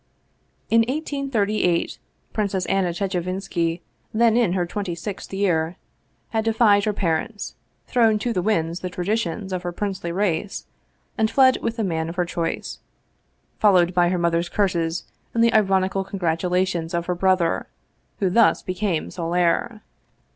[0.71, 1.99] In 1838
[2.33, 3.81] Princess Anna Chechevinski,
[4.11, 5.75] then in her twenty sixth year,
[6.29, 7.53] had defied her parents,
[7.85, 10.65] thrown to the winds the traditions of her princely race,
[11.19, 12.79] and fled with the man of her choice,
[13.59, 15.03] followed by her mother's curses
[15.35, 17.67] and the ironical congratulations of her brother,
[18.17, 19.83] who thus became sole heir.